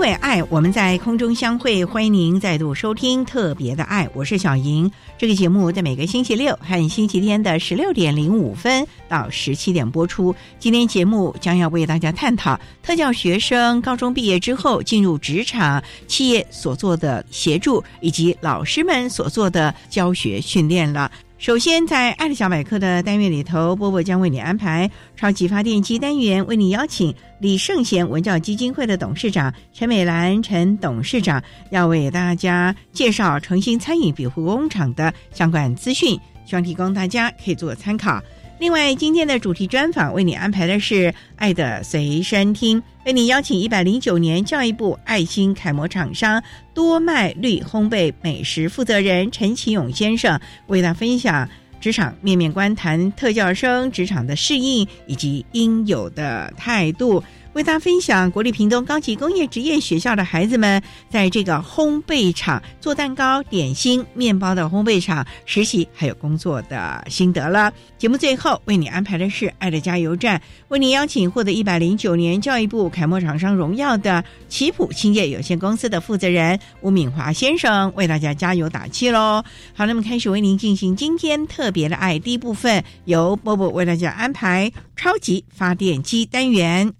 [0.00, 4.90] 为爱，我们在空中相会，欢迎您再度收听特别的爱，我是小莹。
[5.18, 10.34] 这个节目在每个星期六和星期天的十六点零五分到十七点播出。
[10.58, 21.12] 今天节目将要为大家探讨特教学生高中毕业之后进入职场企业所做的协助，以及老师们所做的教学训练了。
[21.40, 36.10] 首先，在爱的小百科的单元里头，波波将为你安排超级发电机单元，为你邀请李圣贤文教基金会的董事长陈美兰陈董事长，要为大家介绍诚心餐饮比护工厂的相关资讯，
[36.44, 38.22] 希望提供大家可以做参考。
[38.60, 46.42] 另外，今天的主题专访为你安排的是《爱的随身听》，为你邀请一百零九年教育部爱心楷模厂商
[46.74, 51.48] 多麦绿烘焙美食负责人陈启勇先生，为大家分享
[51.80, 57.24] 职场面面观，谈特教生职场的适应以及应有的态度。
[57.52, 67.72] 为大家分享国立屏东高级工业职业学校的孩子们在这个烘焙厂做蛋糕、点心、面包的烘焙厂实习还有工作的心得了。
[67.98, 79.42] 节目最后为你安排的是爱的加油站，为你邀请获得一百零九年教育部楷模厂商荣耀的奇普兴业有限公司的负责人吴敏华先生为大家加油打气喽。
[79.74, 86.99] 好，那么开始为您进行今天特别的爱第一部分，由波波为大家安排超级发电机单元。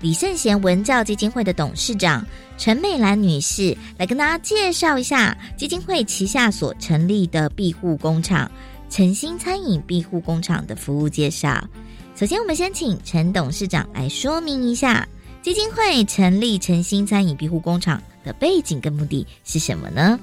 [0.00, 2.24] 李圣贤文教基金会的董事长
[2.56, 8.50] 陈美兰女士来跟大家介绍一下基金会旗下所成立的庇护工厂——
[8.88, 11.62] 诚心餐饮庇护工厂的服务介绍。
[12.14, 15.06] 首先，我们先请陈董事长来说明一下
[15.42, 20.18] 基金会成立诚心餐饮庇护工厂的背景跟目的是什么呢？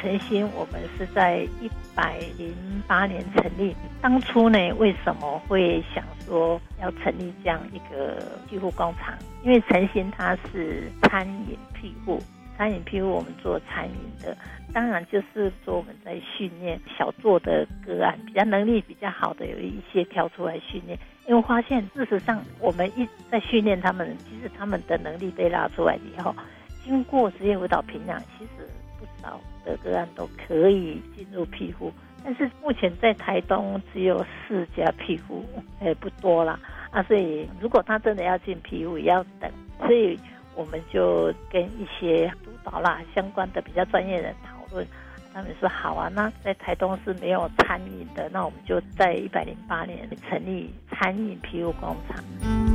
[0.00, 2.54] 诚心，我们是在一百零
[2.86, 3.76] 八年成立。
[4.00, 8.16] 当初呢，为什么会想说要成立这样一个
[8.48, 9.14] 庇护工厂？
[9.44, 12.18] 因为诚心它是餐饮庇护，
[12.56, 14.36] 餐饮庇护我们做餐饮的，
[14.72, 20.98] 当然就是说我们在训练小做的个案，比较能力比较好的有一些挑出来训练。
[21.26, 26.34] 因为发现事实上我们一在训练他们，其实他们的能力被拉出来以后，
[26.82, 28.66] 经过职业辅导评量，其实。
[29.00, 31.92] 不少的个案都可以进入庇护，
[32.24, 35.44] 但是目前在台东只有四家庇护，
[35.82, 36.58] 也不多了
[36.90, 37.02] 啊。
[37.04, 39.50] 所以如果他真的要进庇护，也要等。
[39.78, 40.18] 所以
[40.54, 44.86] 我们就跟一些督导啦、相关的比较专业人讨论，
[45.32, 46.10] 他们说好啊。
[46.14, 52.69] 那在台东是没有餐饮的，那我们就在一百零八年成立餐饮庇护工厂。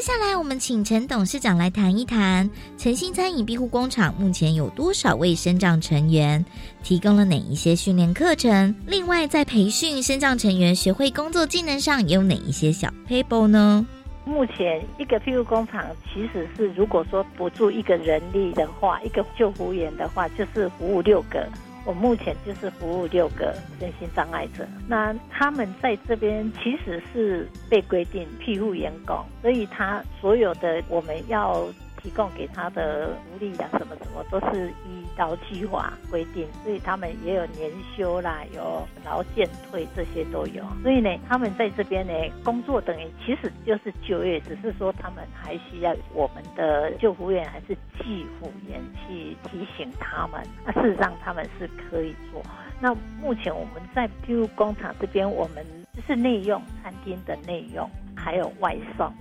[0.00, 2.48] 接下来，我们请陈董事长来谈一谈
[2.78, 6.42] 诚心餐饮庇护工厂目前有多少位生长成员，
[6.82, 8.74] 提供了哪一些训练课程？
[8.86, 13.86] 另外，在培训生长成员学会工作技能上，有哪一些小 table 呢？
[14.24, 21.46] 目前一个庇护工厂其实是，如果说不住一个人力的话，一个救护员的话，就是服务六个。
[21.90, 31.66] 我目前就是服务六个身心障碍者，那他们在这边其实是被规定庇护员工，所以他所有的我们要
[32.02, 40.64] 提供给他的福利啊，什么什么都是依劳基法规定，所以他们也有年休啦，有劳健退这些都有。
[40.82, 42.12] 所以呢，他们在这边呢
[42.42, 50.40] 工作等于其实就是就业，只是说他们还需要我们的救护员还是技护员去提醒他们。
[50.64, 52.42] 那事实上他们是可以做。
[52.80, 55.64] 那目前我们在譬如工厂这边，我们
[55.94, 59.12] 就是内用餐厅的内用，还有外送。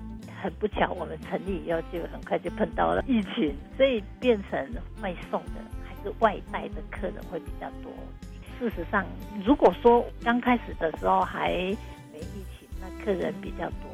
[0.41, 4.59] 很不巧，我们成立以后就很快就碰到了疫情，所以变成
[5.01, 7.91] 外送的还是外带的客人会比较多。
[8.57, 9.05] 事实上，
[9.45, 11.49] 如果说刚开始的时候还
[12.11, 13.89] 没疫情，那客人比较多。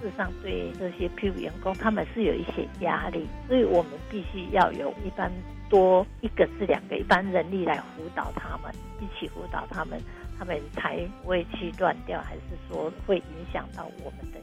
[0.00, 5.30] 事实上，对这些 P 员工，他们是有一些压力，所以我们必须要有一般
[5.70, 10.00] 多一个是两个一般人力来辅导他们，一起辅导他们，
[10.36, 14.40] 他们才不会去乱掉，还是说会影响到我们的。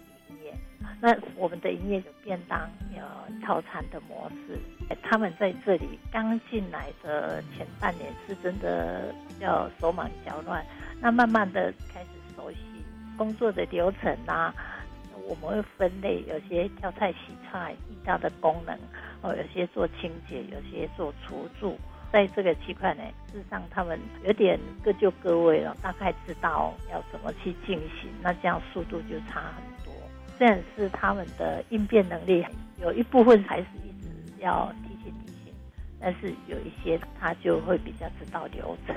[1.02, 3.02] 那我们的营业有便当，有
[3.46, 4.60] 套餐的模式。
[5.02, 10.66] 他们在这里刚进来的前半年是真的要手忙脚乱，
[11.00, 12.58] 那慢慢的开始熟悉
[13.18, 14.54] 工作的流程啊。
[15.28, 18.76] 我们会分类，有些挑菜洗菜遇到的功能，
[19.22, 21.78] 哦，有些做清洁，有些做厨助。
[22.12, 29.69] 在这个区块呢，事实上他们有点各就各位了，大概知道要怎么去进行，那这样速度就差很。
[30.40, 32.44] 虽然是他们的应变能力
[32.82, 34.08] 有一部分还是一直
[34.42, 35.54] 要提醒提醒，
[36.00, 38.96] 但是有一些他就会比较知道流程，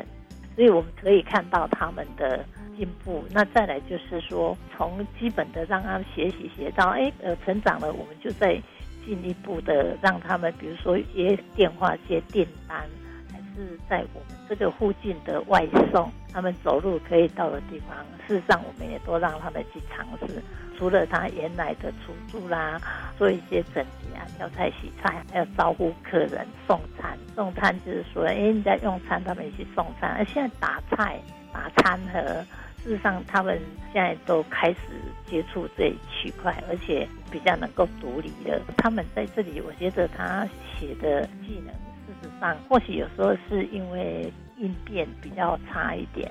[0.55, 2.45] 所以我们可以看到他们的
[2.79, 3.25] 进步。
[3.33, 8.55] 那再来就是说，从基本的让他们学习学到哎呃成长了，我们就在
[9.05, 12.89] 进一步的让他们，比如说接电话接订单，
[13.55, 17.97] 是在我们这个附近的外送，他们走路可以到的地方，
[18.27, 20.43] 事实上我们也都让他们去尝试。
[20.79, 22.81] 除了他原来的出租啦，
[23.17, 27.17] 做一些整洁啊、挑菜、洗菜，还有招呼客人、送餐。
[27.37, 30.11] 送餐就是说，哎，你在用餐，他们一起送餐。
[30.19, 31.21] 而现在打菜、
[31.53, 32.21] 打餐盒，
[32.83, 33.61] 事实上他们
[33.93, 34.79] 现在都开始
[35.25, 38.61] 接触这一区块，而且比较能够独立了。
[38.77, 40.45] 他们在这里，我觉得他
[40.77, 41.73] 写的技能，
[42.21, 46.31] 事实上或许有时候是因为应变比较差一点。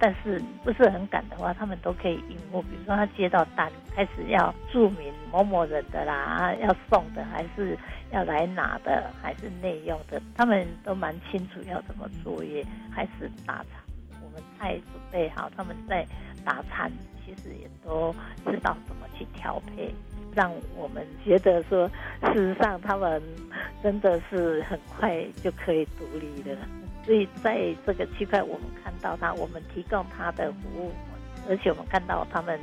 [0.00, 2.62] 但是不是很赶的话，他们都可以应付。
[2.62, 7.76] 比如说他接到单，开始要注明某某人的啦，要送的还是
[8.12, 12.64] 要来拿的，还是内用的，他们都蛮清楚要怎么作业。
[12.94, 13.82] 开始打餐，
[14.22, 16.06] 我们菜准备好，他们在
[16.44, 16.88] 打餐，
[17.26, 18.14] 其实也都
[18.46, 19.92] 知道怎么去调配，
[20.38, 21.88] 让我们觉得说，
[22.22, 23.20] 事实上他们
[23.82, 26.56] 真的是很快就可以独立的。
[27.04, 30.92] 所以在这个区块，我们看到他，我们提供他的服务，
[31.48, 32.56] 而且我们看到他们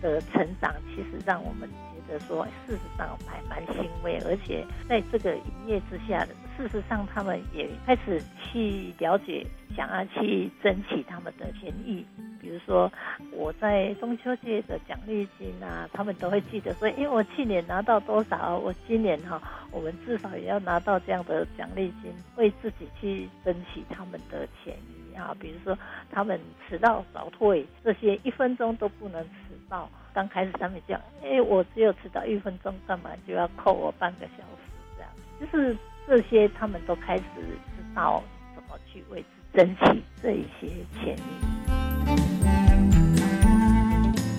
[0.00, 4.18] 的成长，其实让我们觉得说，事实上还蛮欣慰。
[4.26, 9.44] 而且在这个营业之下的，事实上他们也开始去了解，
[9.74, 12.06] 想要去争取他们的权益。
[12.40, 12.90] 比如说，
[13.32, 19.42] 我在中秋节的奖励金啊，他们都会记得说，因为我去年拿到多少，我今年哈，
[19.72, 25.34] 我们至少也要拿到这样的奖励金，为自己去争取他们的权益啊。
[25.40, 25.76] 比如说，
[26.12, 26.38] 他们
[26.68, 29.90] 迟到早退这些，一分钟都不能迟到。
[30.14, 34.70] 刚开始他们讲，哎，我只有迟到一分钟，干嘛就要扣我半个小时？
[34.96, 38.22] 这样，就是这些他们都开始知道
[38.54, 39.26] 怎么去为之
[39.58, 40.68] 争取这一些
[41.00, 41.20] 权益。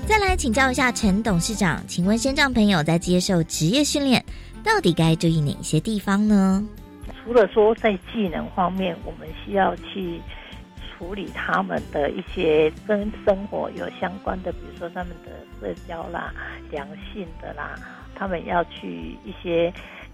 [0.06, 4.24] 再来请教一下陈董事长，请问先障朋友在接受职业训练，
[4.64, 6.64] 到底该注意哪些地方呢？
[7.24, 10.20] 除了说在技能方面，我们需要去
[10.98, 16.34] 处理他们的一些跟生活有相关的，比如说他们的社交啦、
[16.70, 17.80] 良性的啦，
[18.14, 19.74] 他们要去一些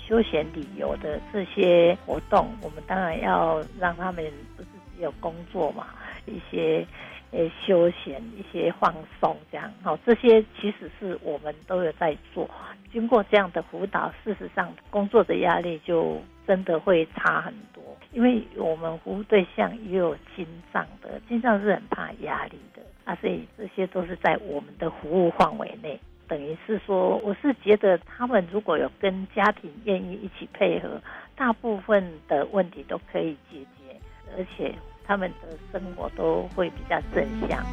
[0.10, 4.26] 休闲旅游的这些活动，我们当然要让他们
[4.58, 5.86] 不是只有工作嘛，
[6.26, 6.84] 一些。
[7.32, 12.50] 诶，休闲一些放松这样，好，这些其实是我们都有在做。
[12.92, 17.84] 经过这样的辅导，事实上工作的压力就真的会差很多。
[18.14, 26.00] 因为我们服务对象也有心脏的，心脏是很怕压力的啊，所以这些都是在我们的服务范围内。
[26.30, 31.02] 等于是说，我是觉得他们如果有跟家庭愿意一起配合，
[31.36, 34.00] 大部分的问题都可以解决，
[34.38, 34.74] 而且。
[35.12, 37.66] 他们的生活都会比较正向。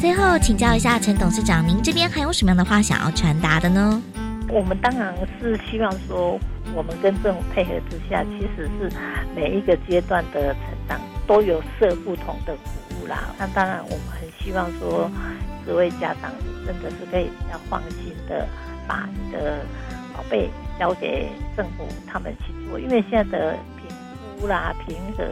[0.00, 4.00] 最后请教一下陈董事长，您这边还有什么样的话想要传达的呢？
[4.48, 6.38] 我们当然是希望说，
[6.76, 8.88] 我们跟政府配合之下，其实是
[9.34, 12.56] 每一个阶段的成长都有设不同的
[13.06, 13.34] 啦。
[13.38, 15.10] 那当然，我们很希望说，
[15.66, 16.30] 各位家长
[16.66, 18.46] 真的是可以比较放心的
[18.86, 19.64] 把你的
[20.14, 23.88] 宝贝交给政府他们去做，因为现在的评
[24.38, 25.24] 估啦、评核，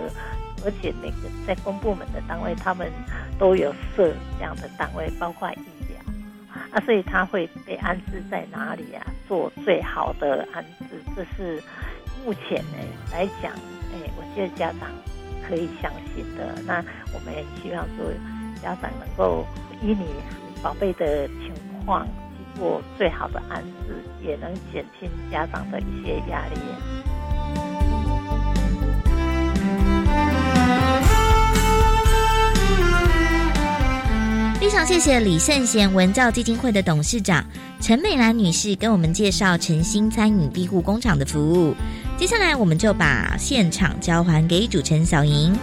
[0.64, 2.90] 而且每个在公部门的单位，他们
[3.38, 5.56] 都有设这样的单位，包括医
[5.88, 5.98] 疗
[6.72, 9.04] 啊，所以他会被安置在哪里啊？
[9.28, 11.62] 做最好的安置，这是
[12.24, 12.78] 目前呢
[13.12, 13.52] 来讲，
[13.92, 14.88] 哎，我觉得家长
[15.48, 16.54] 可以相信的。
[16.66, 18.06] 那我们也希望说，
[18.62, 19.46] 家长能够
[19.82, 20.04] 依你
[20.62, 21.52] 宝贝的情
[21.84, 26.60] 况去做最好的安置，也能减轻家长的一些压力。
[34.60, 37.42] 非常谢谢李圣贤文教基金会的董事长
[37.80, 41.74] 陈美兰女士跟我们介绍诚心餐饮庇护工厂的服务。
[42.18, 45.56] 接下来，我们就把现场交还给主持人小莹。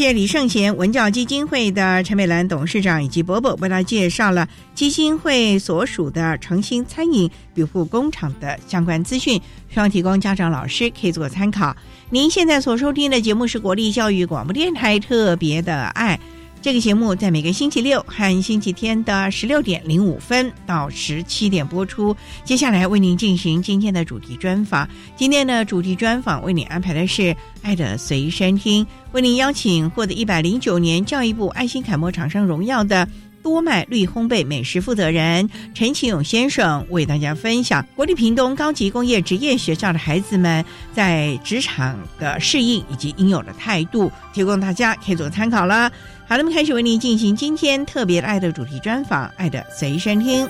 [0.00, 9.38] 谢李圣贤文教基金会的陈美兰董事长以及伯伯为他介绍了基金会所属的诚心餐饮庇护工厂的相关资讯，
[9.68, 11.76] 希望提供家长老师可以做参考。
[12.08, 16.18] 您现在所收听的节目是国立教育广播电台特别的爱。
[16.62, 22.14] 这个节目在每个星期六和星期天的十六点零五分到十七点播出。
[22.44, 24.86] 接下来为您进行今天的主题专访。
[25.16, 27.22] 今天的主题专访为您安排的是
[27.62, 33.08] 《爱的随身听》，为您邀请获得一百零九年教育部爱心楷模厂商荣耀的。
[33.42, 40.62] 多麦绿烘焙美食负责人陈启勇先生为大家分享国立屏东高级工业职业学校的孩子们
[40.92, 45.90] 在职场的适应以及应有的态度，提供大家可以做参考了。
[46.30, 50.46] 好，那么开始为您进行今天特别爱的主题专访，《爱的随身听》。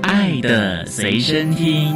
[0.00, 1.94] 爱的随身听。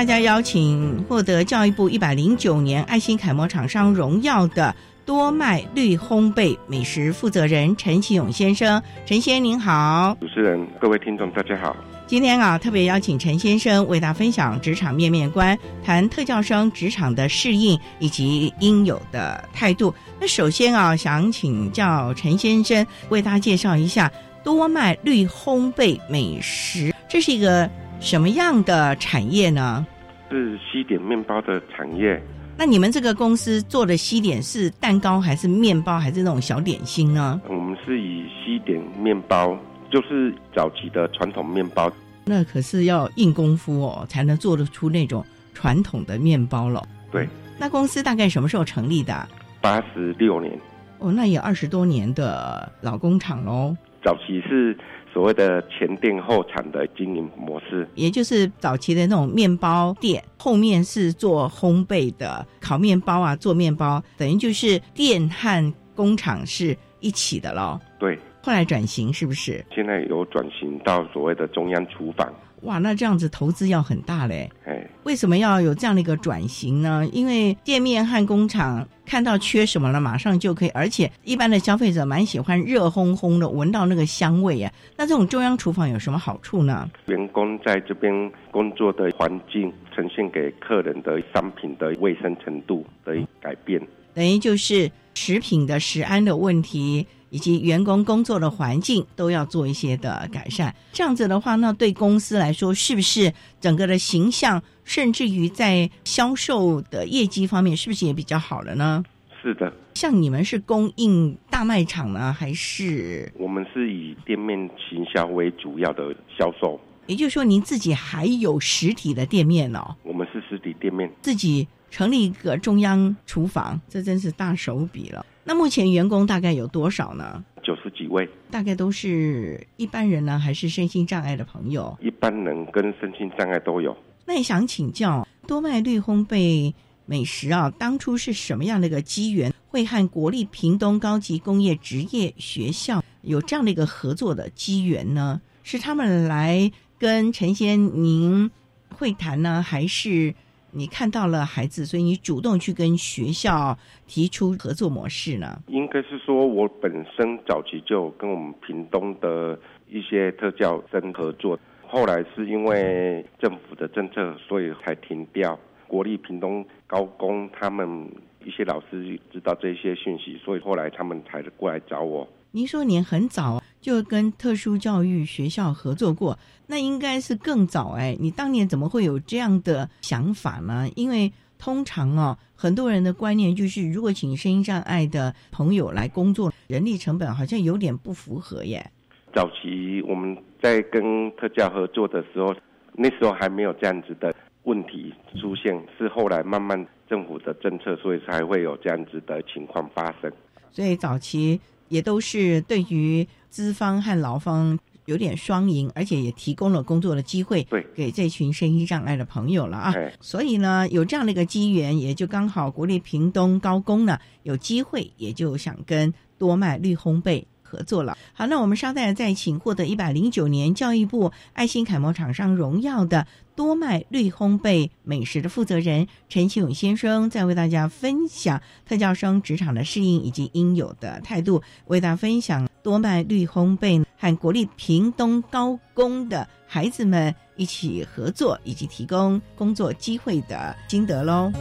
[0.00, 10.16] 大家邀请获得教育部一百零九年爱心楷模厂商荣耀的多麦绿烘焙美食负责人陈启勇先生，陈先生您好。
[10.18, 11.76] 主持人、各位听众，大家好。
[12.06, 15.54] 今天啊，特别邀请陈先生为大家分享职场面面观，
[15.84, 19.94] 谈特教生职场的适应以及应有的态度。
[20.18, 24.10] 那首先啊，想请教陈先生为大家介绍一下
[24.42, 27.68] 多麦绿烘焙美食，这是一个
[28.00, 29.86] 什么样的产业呢？
[30.30, 32.20] 是西点面包的产业，
[32.56, 37.40] 那你们这个公司做的西点是蛋糕还是面包还是那种小点心呢？
[37.46, 39.54] 我们是以西点面包，
[39.90, 41.92] 就是早期的传统面包。
[42.24, 46.82] 那可是要硬功夫哦，才能做得出那种传统的面包了。
[47.12, 47.28] 对，
[47.58, 49.28] 那公司大概什么时候成立的？
[49.60, 50.58] 八十六年，
[51.00, 53.76] 哦，那也二十多年的老工厂喽。
[54.02, 54.74] 早期是
[55.12, 67.80] 所谓的前店后厂的经营模式，也就是早期的那种面包店，后面是做烘焙的，烤面包啊，做面包，等于就是店和工厂是一起的咯。
[67.98, 68.18] 对。
[68.42, 69.62] 后来转型是不是？
[69.74, 72.32] 现在有转型到所谓的中央厨房。
[72.62, 74.50] 哇，那这样子投资要很大嘞。
[74.66, 77.08] 哎，为什么要有这样的一个转型呢？
[77.12, 84.72] 因为店面和工厂看到缺什么了，马上就可以，而且一般的消费者蛮喜欢热烘烘的，闻到那个香味啊。
[84.96, 86.88] 那这种中央厨房有什么好处呢？
[87.06, 88.12] 员工在这边
[88.50, 93.80] 工作的环境，呈现给客人的商品的卫生程度的改变，
[94.14, 97.06] 等于就是食品的食安的问题。
[97.30, 109.04] 以及员工工作的环境都要做一些的改善，这样子的话，那对公司来说，是不是整个的形象，甚至于在销售的业绩方面，是不是也比较好了呢？
[109.42, 116.78] 是的，像你们是供应大卖场呢，还是我们是以店面行销为主要的销售？
[117.06, 119.96] 也就是说，您自己还有实体的店面哦？
[120.02, 125.24] 我们是实体店面，自己成立一个中央厨房，这真是大手笔了。
[125.44, 127.44] 那目前员工大概有多少呢？
[127.62, 131.96] 九十几位，大概都是一般人呢，还是身心障碍的朋友？
[132.00, 133.96] 一般人跟身心障碍都有。
[134.24, 136.72] 那也想请教，多麦绿烘焙
[137.04, 145.40] 美食啊，当初是什么样的一个机缘，会和国立屏东高级工业职业学校有这样的一个合作的机缘呢？
[145.62, 148.50] 是他们来跟陈先您
[148.94, 150.34] 会谈呢，还是
[150.72, 155.60] 你看到了孩子，所以你主动去跟学校提出合作模式呢？
[155.68, 159.58] 应该是说，我本身早期就跟我们屏东的
[159.88, 165.58] 一些特教生合作，后来是因为政府的政策，所以才停掉。
[165.88, 168.08] 国立屏东高工他们
[168.44, 172.28] 一些老师知道这些讯息，所以后来他们才过来找我。
[172.52, 178.16] 您说您很早就跟特殊教育学校合作过，那应该是更早哎。
[178.18, 180.88] 你当年怎么会有这样的想法呢？
[180.96, 188.90] 因为通常哦，很多人的观念就是，如果请声音障碍的朋友来工作，人力成本好像有点不符合耶。
[189.32, 192.52] 早期我们在跟特教合作的时候，
[192.94, 200.32] 那时候还没有这样子的问题出现，是后来慢慢政府的政策，所以才会有这样子的情况发生。
[200.72, 201.60] 所以早期。
[201.90, 209.92] 也都是对于资方和劳方有点双赢，而且也提供了工作的机会，对，给这群身心障碍的朋友了啊。
[210.20, 218.18] 所以呢，有这样的一个机缘，也就刚好国立屏东高工呢有机会，也就想跟多麦绿烘焙合作了。
[218.32, 223.26] 好，那我们稍待再请获得一百零九年教育部爱心楷模厂商荣耀的。
[223.56, 228.58] 多麦绿烘焙美食的负责人陈启勇先生，在为大家分享
[228.88, 241.52] 特教生职场的适应以及应有的态度，为大家分享多麦绿烘焙和国立屏东高工的孩子们一起合作以及提供工作机会的心得喽。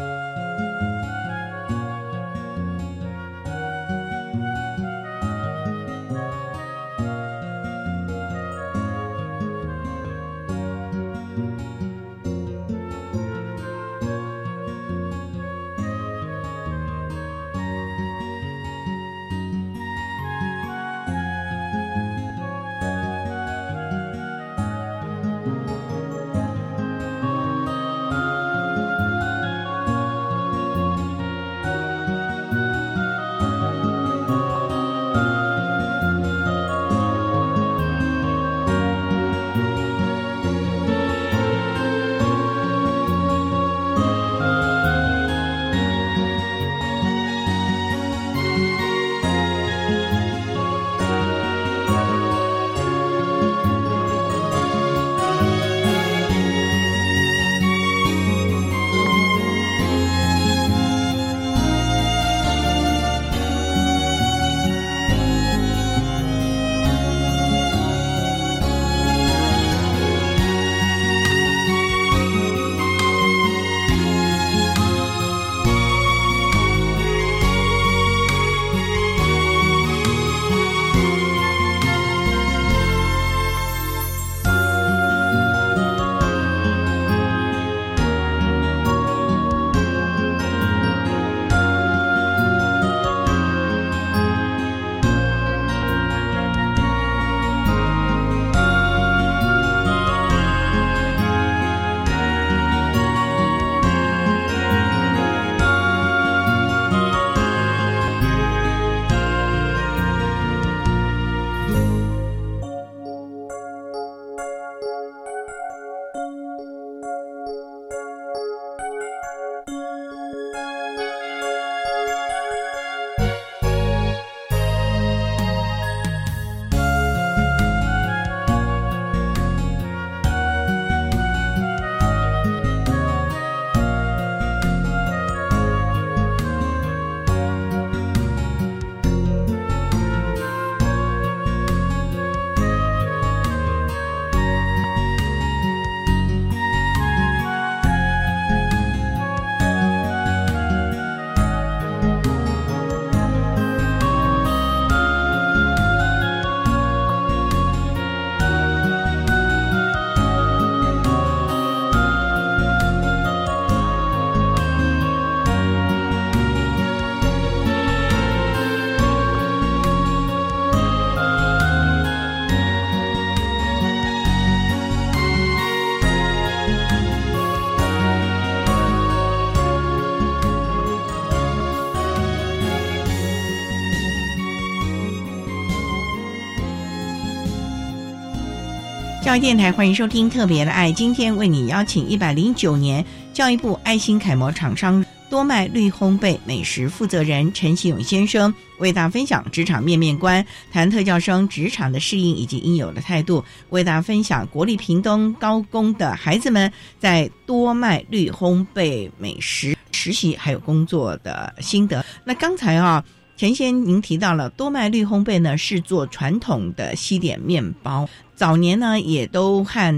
[189.30, 193.06] 教育电台欢迎收听《特别的爱》，今天为你邀请一百零九年。
[193.32, 212.04] 教育部爱心楷模厂商多麦绿烘焙美食负责人陈启勇先生为大家分享职场面面观，谈特教生职场的适应以及应有的态度，为大家分享国立屏东高工的孩子们在多麦绿烘焙美食实习还有工作的心得。
[212.26, 213.06] 那刚才啊。
[213.38, 218.06] 陈先，您提到了多麦绿烘焙呢，是做传统的西点面包。
[218.40, 219.94] 早年呢，也都和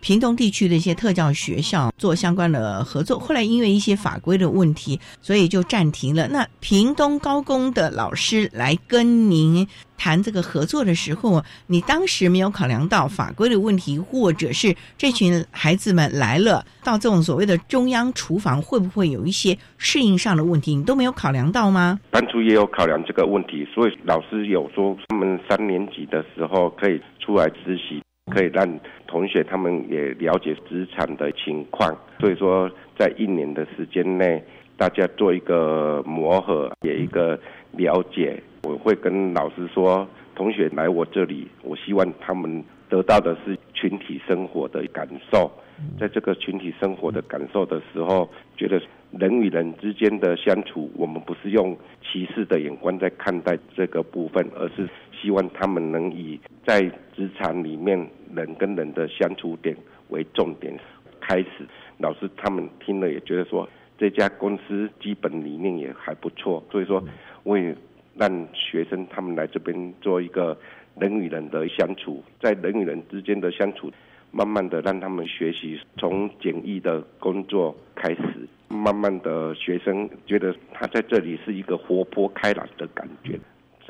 [0.00, 3.18] 屏东地区的一些特教学校做相关的合作。
[3.18, 6.28] 后来因为一些法规的问题，所以就暂停了。
[6.28, 9.66] 那屏东高工的老师来跟您。
[10.02, 20.74] 谈这个合作的时候，你当时没有考量到法规的问题，或者是这群孩子们来了到这种所谓的中央厨房，会不会有一些适应上的问题？
[20.74, 22.00] 你都没有考量到吗？
[22.10, 31.94] 当初也有考量这个问题，所以老师有说，他们三年级的时候可以出来实习，可以让同学他们也了解职场的情况。
[32.18, 34.42] 所以说，在一年的时间内，
[34.76, 37.38] 大家做一个磨合，也一个
[37.72, 38.42] 了解。
[38.62, 45.50] 我会跟老师说，同学来我这里，我希望他们得到的是群体生活的感受。
[45.98, 48.78] 在这个群体生活的感受的时候，觉得
[49.12, 54.86] 人与人之间的相处，我们不是用歧视的眼光在看待这个部分，而是
[55.20, 56.80] 希望他们能以在
[57.14, 57.98] 职场里面
[58.34, 59.76] 人跟人的相处点
[60.08, 60.72] 为重点
[61.20, 61.66] 开始。
[61.98, 67.02] 老师他们听了也觉得说，这家公司基本理念也还不错，所以说
[67.42, 67.76] 我也。
[68.16, 70.58] 让学生他们来这边做一个
[70.98, 73.90] 人与人的相处，在人与人之间的相处，
[74.30, 83.38] 慢慢的让他们学习从简易的工作开始，慢慢的学生觉得他在这里是一个活泼开朗的感觉，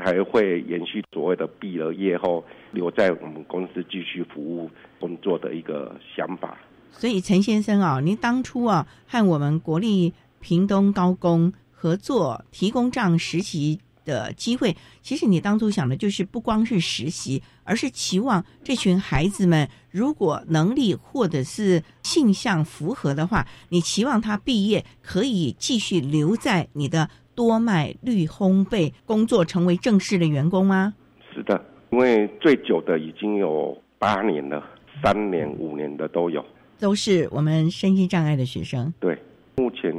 [0.00, 6.58] 还会延续所谓的毕了业后留在我们公司继续服务工作的一个想法。
[6.90, 13.80] 所以陈先生啊，您当初啊和我们国立屏东高工合作，提供这样实习。
[14.02, 27.10] 的机会，其实你当初想的就是不光是实习，而是期望这群孩子们如果能力或者是性向符合的话，你期望他毕业可以继续留在你的
[27.40, 30.92] 多麦绿烘焙工作，成为正式的员工吗？
[31.33, 34.62] 是的，因为最久的已经有八年了，
[35.03, 36.44] 三年、五年的都有，
[36.79, 38.92] 都是我们身心障碍的学生。
[39.00, 39.18] 对，
[39.57, 39.90] 目前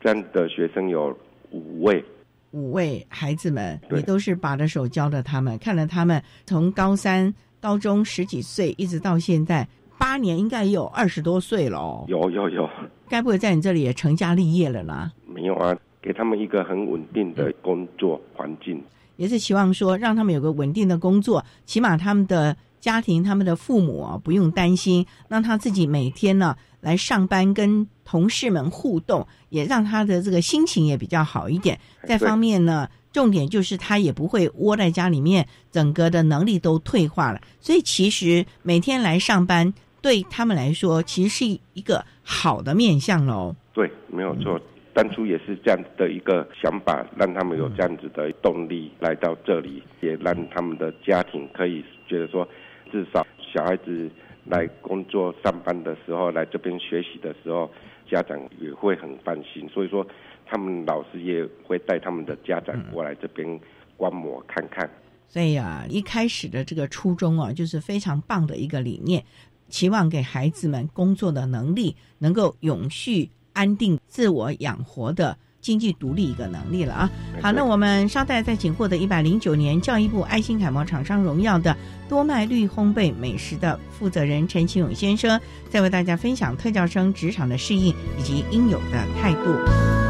[0.00, 1.16] 这样的学生有
[1.52, 2.04] 五位。
[2.50, 12.04] 五位孩子们，你都是把着手教的他们，看了他们从高三、高中十几岁，一直到现在八年，应该也有二十多岁了哦。
[12.08, 12.68] 有有有，
[13.08, 15.12] 该不会在你这里也成家立业了呢？
[15.26, 15.76] 没有啊，
[16.08, 18.82] 给他们一个很稳定的工作环境，
[19.16, 26.56] 也是希望说让他们有个稳定的工作，起码他们的家庭、他们的父母啊不用担心，让他自己每天呢。
[26.80, 31.78] 来上班跟同事们互动，也让他的这个心情也比较好一点。
[32.04, 37.40] 再方面呢，重点就是他也不会窝在家里面，整个的能力都退化了。
[37.60, 43.54] 所以其实每天来上班对他们来说，其实是一个好的面相喽。
[43.74, 44.58] 对，没有错。
[44.98, 52.48] 当初也是这样的一个想法，让他们有这样子的动力来到这里，也让他们的家庭可以觉得说，
[52.90, 54.10] 至少小孩子。
[54.44, 57.70] 来工作上班的时候，来这边学习的时候，
[58.10, 59.68] 家长也会很放心。
[59.68, 60.06] 所以说，
[60.46, 63.60] 他们老师也会带他们的家长过来这边
[63.98, 64.88] 观摩看看。
[65.26, 69.22] 所以啊，一开始的这个初衷啊，就是非常棒的一个理念，
[69.68, 75.36] 期望给孩子们工作的能力能够永续、安定、自我养活的。
[75.60, 77.10] 经济独立一个能力了啊！
[77.42, 81.76] 好，那我们稍待再请获得一百零九年教育部爱心楷模厂商荣耀的
[82.08, 90.07] 多麦绿烘焙美食的负责人陈启勇先生，再为大家分享特教生职场的适应以及应有的态度。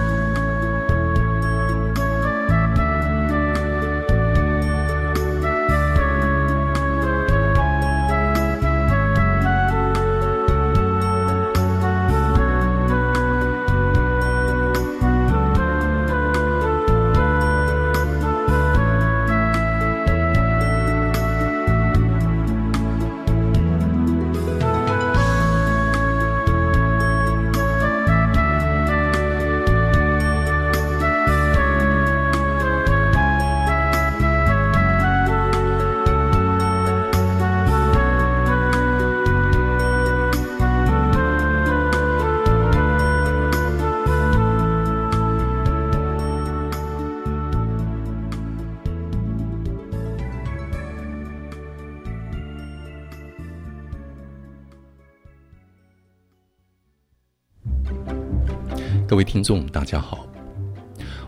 [59.19, 60.25] 各位听众，大家好，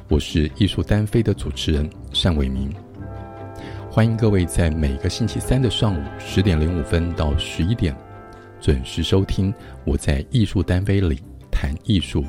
[0.08, 1.90] 我是艺术单飞的主持人
[2.22, 2.72] 单伟明，
[3.90, 7.92] 欢迎各位在每个星期三的上午十点零五分到十一点
[8.60, 9.52] 准时收听
[9.84, 12.24] 我在艺术单飞里谈艺术、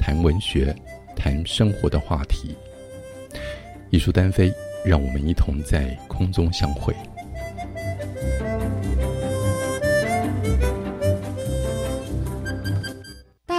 [0.00, 0.74] 谈文学、
[1.14, 2.56] 谈生活的话题。
[3.90, 4.52] 艺术单飞，
[4.84, 6.92] 让我们一同在空中相会。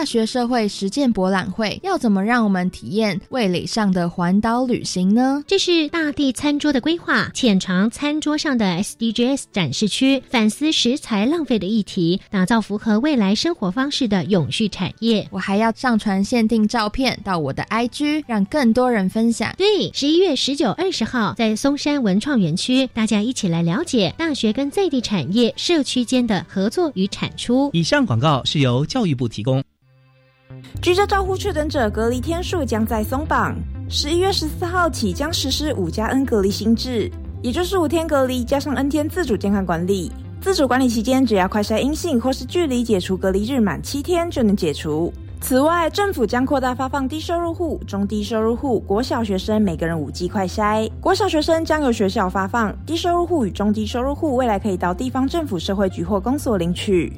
[0.05, 5.43] 学社会实践博览会要怎么让我们体验味蕾上的环岛旅行呢？
[5.47, 15.27] 这是大地餐桌的规划，浅尝餐桌上的 SDGs 展示区，反思食材浪费的议题，打造符合未来生活方式的永续产业。
[15.31, 19.53] 我还要上传限定照片到我的 IG，让更多人分享。
[19.57, 27.69] 对，十一月十九、二十号在松山文创园区，大家一起来了解大学跟在地产业、社区间的合作与产出。
[27.73, 29.63] 以上广告是由教育部提供。
[30.81, 33.55] 居家照护确诊者隔离天数将再松绑，
[33.89, 37.11] 十一月十四号起将实施五加 N 隔离新制，
[37.41, 40.11] 也就是五天隔离加上 N 天自主健康管理。
[40.41, 45.11] 自主管理期间，只要快筛阴性或是距离解除隔离日满七天就能解除。
[45.41, 50.89] 此外，政府将扩大发放低收入户、中低收入户、国小学生每个人五剂快筛。
[51.01, 57.11] 国小学生将由学校发放，低收入户与中低收入户未来可以到地方政府社会局或公所领取。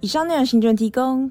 [0.00, 1.30] 以上内容，行政提供。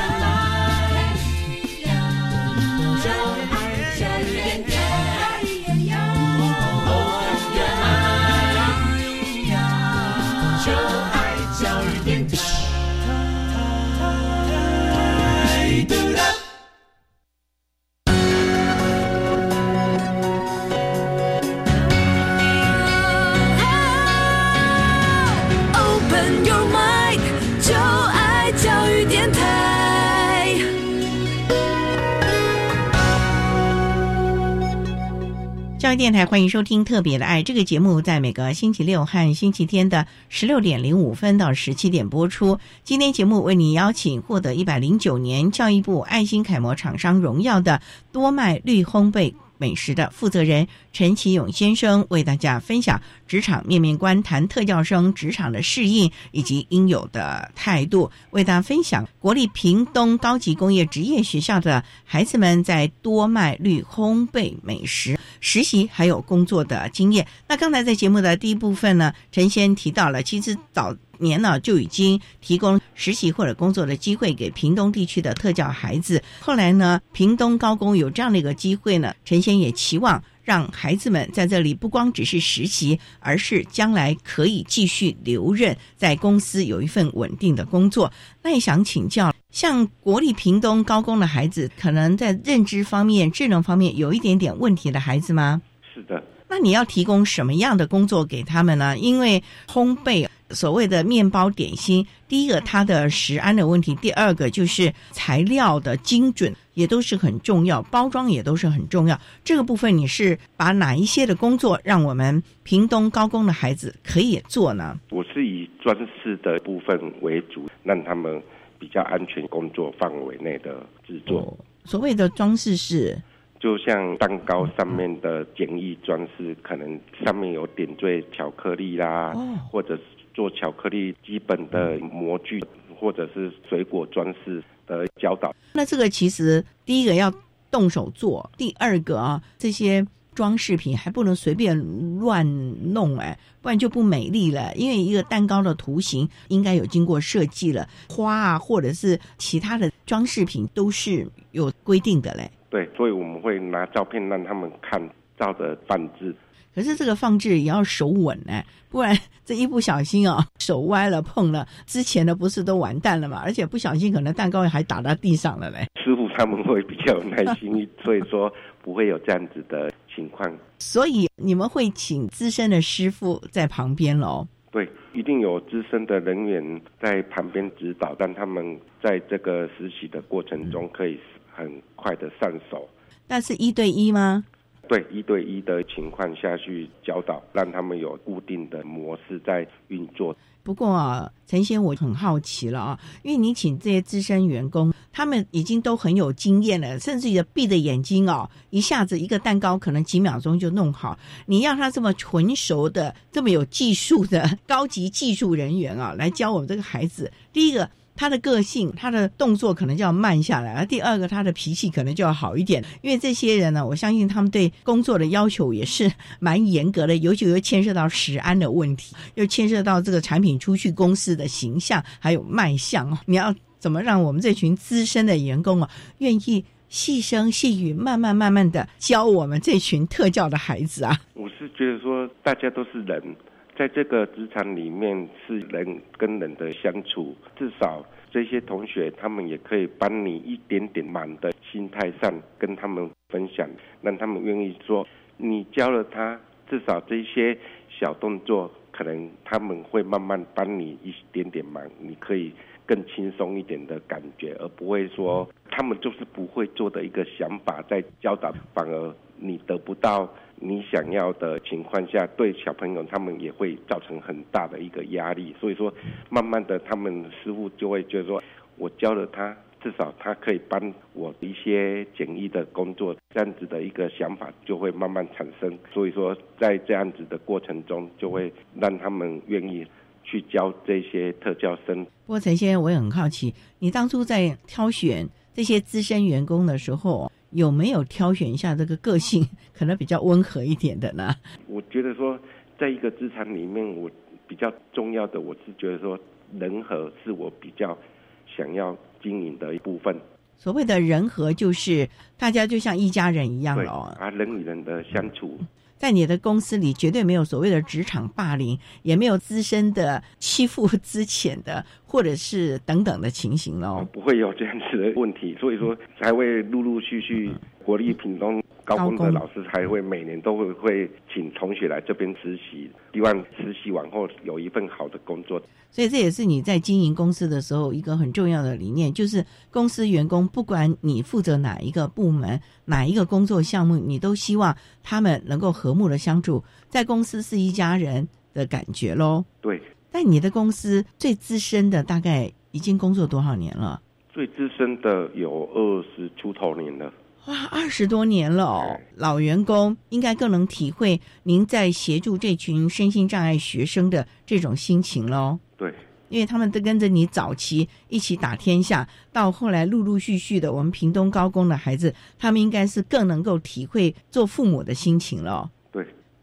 [35.97, 42.57] 电台欢迎收听《特别的爱》这个节目，在每个星期六和星期天的十六点零五分到十七点播出。
[42.85, 47.81] 今天节目为您邀请获得一百零九年教育部爱心楷模厂商荣耀的
[48.13, 49.33] 多麦绿烘焙。
[49.61, 58.09] 美食的负责人陈启勇先生为大家分享职场面面观，谈特教生职场的适应以及应有的态度。
[58.31, 67.27] 为大家分享国立屏东高级工业职业学校的孩子们在多麦绿烘焙美食实习还有工作的经验。
[67.47, 70.97] 那刚才在节目的第一部分呢，陈先提到了，其实早。
[71.21, 76.21] 年呢就已经提供实习或者工作的机会给屏东地区的特教孩子。
[76.39, 88.11] 后来呢，屏东高工有这样的一个机会呢，陈先也期望让孩子们在这里不光只是实习，而是将来可以继续留任，在公司有一份稳定的工作。
[88.41, 95.61] 那也想请教，像国立屏东高工的孩子，可能在认知方面、智能方面有一点点问题的孩子吗？
[95.93, 96.21] 是的。
[96.49, 98.97] 那你要提供什么样的工作给他们呢？
[98.97, 100.27] 因为烘焙。
[100.53, 109.19] 所谓的面包点心，第一个它的食安的问题，第二个就是材料的精准也都是很重要，包装也都是很重要。
[109.43, 114.99] 这个部分你是把哪一些的工作让我们屏东高工的孩子可以做呢？
[115.09, 118.41] 我是以装饰的部分为主，让他们
[118.79, 121.57] 比较安全工作范围内的制作。
[121.85, 123.17] 所谓的装饰是，
[123.59, 129.33] 就像蛋糕上面的简易装饰，可能上面有点缀巧克力啦，
[129.71, 130.01] 或者是。
[130.33, 132.63] 做巧克力基本的模具，
[132.99, 135.53] 或者是水果装饰的教导。
[135.73, 137.33] 那这个其实第一个要
[137.69, 141.77] 动手做，第二个啊，这些装饰品还不能随便
[142.19, 142.45] 乱
[142.93, 144.73] 弄哎，不然就不美丽了。
[144.75, 152.49] 因为一个蛋糕的图形应该有经过设计了，花啊或者是其他的装饰品都是有规定的嘞。
[152.69, 155.01] 对，所以我们会拿照片让他们看，
[155.37, 156.33] 照着放置。
[156.73, 159.13] 可是这个放置也要手稳哎，不然
[159.51, 163.41] 这一不小心啊， 手歪了碰了，之前的不是都完蛋了嘛？
[163.43, 165.85] 而且不小心可能蛋糕还打到地上了嘞。
[166.01, 168.49] 师傅他们会比较有耐心，所以说
[168.81, 170.49] 不会有这样子的情况。
[170.79, 174.47] 所以你们会请资深的师傅在旁边喽？
[174.71, 181.19] 对，一定有资深的人员在旁边指导，让他们在这个实习的过程中可以
[181.53, 182.87] 很快的上手。
[183.27, 184.45] 那是一对一吗？
[184.87, 190.35] 对一对一的情况下去教导，让他们有固定的模式在运作。
[190.63, 201.17] 不过啊，陈先我很好奇了啊，因为你请这些资深员工他们已经都很有经验了，甚至于闭着眼睛哦，一下子一个蛋糕可能几秒钟就弄好。
[201.47, 207.89] 你要他这么纯熟的、这么有技术的高级技术人员啊，来教我们这个孩子，第一个。
[208.21, 212.85] 他的个性，他的动作可能就要慢下来；而第二个，他的脾气可能就要好一点。
[213.01, 223.17] 因为这些人呢，我相信他们对工作的要求也是蛮严格的，尤其又牵涉到食安的问题，又牵涉到这个产品出去公司的形象还有卖相哦。
[223.25, 231.19] 你要怎么让我们这群资深的员工啊，愿意细声细语、慢慢慢慢的教我们这群特教的孩子啊？
[231.33, 233.35] 我是觉得说，大家都是人。
[233.81, 243.67] 在这个职场里面，是人跟人的相处，至少这些同学他们也可以帮你一点点忙的心态上跟他们分享，
[244.03, 246.39] 让他们愿意说，你教了他，
[246.69, 247.57] 至少这些
[247.89, 252.53] 小动作，可能他们会慢慢帮你一点点忙，你可以
[252.85, 260.31] 更轻松一点的感觉，而不会说他们就是不会做的一个想法在教导，反而你得不到。
[260.63, 265.55] 你想要的情况下，对小朋友他们也会造成很大的一个压力。
[265.59, 265.91] 所以说，
[266.29, 268.43] 慢慢的，他们师傅就会觉得说，
[268.77, 275.75] 我教了他，至少他可以帮我一些简易的工作，这样子的一个想法就会慢慢产生。
[275.91, 279.83] 所以说，在这样子的过程中，就会让他们愿意
[280.23, 282.05] 去教这些特教生。
[282.27, 287.31] 不过，陈先生，我也很好奇，你当初在挑选这些资深员工的时候。
[287.51, 291.35] 有没有挑选一下这个个性 可能比较温和一点的呢？
[291.67, 292.37] 我觉得说，
[292.79, 294.09] 在一个职场里面，我
[294.47, 296.19] 比较重要的，我是觉得说，
[296.59, 297.97] 人和是我比较
[298.45, 300.15] 想要经营的一部分。
[300.57, 304.15] 所谓的人和，就是大家就像一家人一样了。
[304.19, 305.57] 啊，人与人的相处。
[306.01, 314.03] 在你的公司里，绝对没有所谓的职场霸凌，也没有资深的欺负资浅的，或者是等等的情形喽。
[314.11, 317.51] 不会有这样子的问题，所以说才会陆陆续续
[317.83, 318.61] 国立屏东。
[318.83, 325.61] 高工的老师还会每年都会会请同学来这边实习，希望实习完后有一份好的工作。
[325.91, 339.45] 所以这也是你在经营公司的时候一个很重要的理念，就是公司员工不管你负责哪一个部门、哪一个工作项目，你都希望他们能够和睦的相处，在公司是一家人的感觉喽。
[339.61, 339.79] 对。
[340.11, 344.01] 但你的公司最资深的大概已经工作多少年了？
[344.33, 347.13] 最资深的有二十出头年了。
[347.47, 355.57] 哇，二十多年了哦，老员工应该更能体会您在协助这群身心障碍学生的这种心情喽。
[355.75, 355.91] 对，
[356.29, 365.69] 因为他们都跟着你早期一起打天下，到后来陆陆续续的，我们屏东高工的孩子，他们应该是更能够体会做父母的心情了。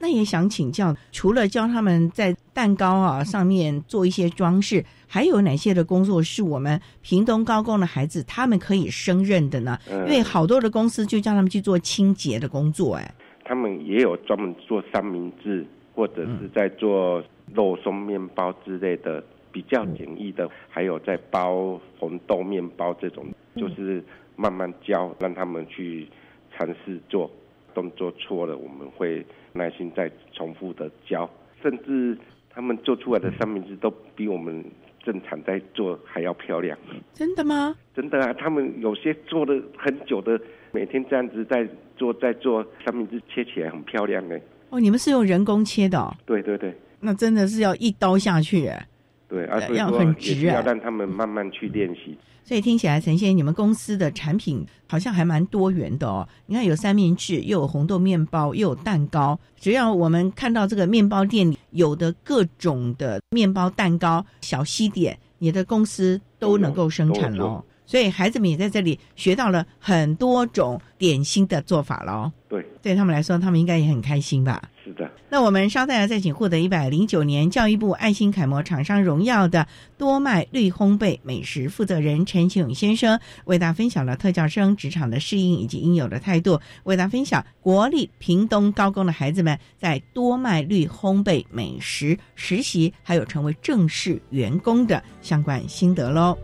[0.00, 9.76] 那也想请教，除了教他们在蛋糕啊上面做一些装饰，还有哪些的工作是我们屏东高工的孩子他们可以胜任的呢？
[9.90, 24.04] 因为好多的公司就叫他们去做清洁的工作，哎，他们也有专门做三明治或者是在做肉松面包之类的比较简易的，还有在包红豆面包这种，就是
[24.36, 26.08] 慢慢教，让他们去
[26.56, 27.28] 尝试做。
[27.74, 31.28] 动作错了，我们会耐心再重复的教，
[31.62, 32.16] 甚至
[32.50, 34.64] 他们做出来的三明治都比我们
[35.02, 36.78] 正常在做还要漂亮。
[37.12, 37.74] 真的吗？
[37.94, 40.40] 真的啊，他们有些做了很久的，
[40.72, 44.40] 每天这样子在做，在做三明治，切起来很漂亮哎。
[44.70, 46.16] 哦，你们是用人工切的？
[46.26, 46.74] 对对对。
[47.00, 48.86] 那真的是要一刀下去哎，
[49.28, 52.18] 对，而且要很直，要让他们慢慢去练习。
[52.48, 56.26] 所以听起来，陈先生，你们公司的产品好像还蛮多元的哦。
[56.46, 59.38] 你看，有三明治，又有红豆面包，又有蛋糕。
[59.60, 67.62] 只要我们看到这个面包店里有的各种的面包、蛋糕、小西点，你的公司都能够生产喽。
[67.88, 72.30] 所以孩子们也在这里学到了很多种点心的做法喽。
[72.46, 74.62] 对，对他们来说，他们应该也很开心吧？
[74.84, 75.10] 是的。
[75.30, 96.36] 那我们稍待再请获得一百零九年教育部爱心楷模厂商荣耀的多麦绿烘焙美食负责人陈启勇先生，为大家分享了特教生职场的适应以及应有的态度，为大家分享国立屏东高工的孩子们在多麦绿烘焙美食实习，还有成为正式员工的相关心得喽。